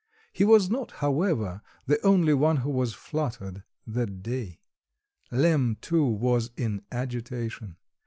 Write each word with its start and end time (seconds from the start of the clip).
He 0.33 0.43
was 0.43 0.67
not, 0.67 0.93
however, 0.93 1.61
the 1.85 2.03
only 2.03 2.33
one 2.33 2.57
who 2.57 2.71
was 2.71 2.95
fluttered 2.95 3.61
that 3.85 4.23
day; 4.23 4.57
Lemm, 5.29 5.77
too, 5.79 6.03
was 6.07 6.49
in 6.57 6.81
agitation. 6.91 7.77